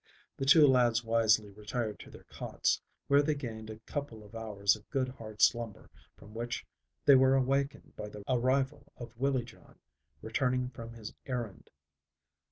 The 0.37 0.47
two 0.47 0.65
lads 0.65 1.03
wisely 1.03 1.51
retired 1.51 1.99
to 1.99 2.09
their 2.09 2.23
cots, 2.23 2.81
where 3.07 3.21
they 3.21 3.35
gained 3.35 3.69
a 3.69 3.77
couple 3.81 4.23
of 4.23 4.33
hours 4.33 4.75
of 4.75 4.89
good 4.89 5.07
hard 5.09 5.43
slumber 5.43 5.91
from 6.17 6.33
which 6.33 6.65
they 7.05 7.13
were 7.13 7.35
awakened 7.35 7.95
by 7.95 8.09
the 8.09 8.23
arrival 8.27 8.91
of 8.97 9.15
Willie 9.15 9.45
John 9.45 9.77
returning 10.23 10.69
from 10.69 10.93
his 10.93 11.13
errand. 11.27 11.69